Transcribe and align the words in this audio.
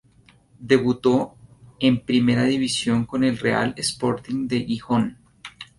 Debutó 0.57 1.35
en 1.79 2.01
Primera 2.03 2.45
División 2.45 3.05
con 3.05 3.23
el 3.23 3.37
Real 3.37 3.75
Sporting 3.77 4.47
de 4.47 4.65
Gijón. 4.65 5.19